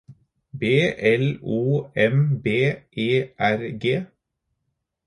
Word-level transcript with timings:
B 0.59 0.95
L 0.99 1.37
O 1.43 1.91
M 1.95 2.39
B 2.39 2.73
E 2.93 3.25
R 3.37 3.69
G 3.73 4.07